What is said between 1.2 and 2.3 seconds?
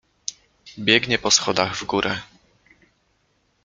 schodach w górę.